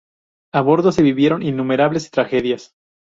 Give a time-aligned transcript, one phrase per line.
[0.51, 2.73] A bordo se vivieron innumerables tragedias.